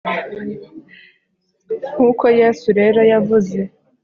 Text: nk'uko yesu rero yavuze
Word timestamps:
nk'uko 1.93 2.25
yesu 2.39 2.67
rero 2.79 2.99
yavuze 3.11 3.59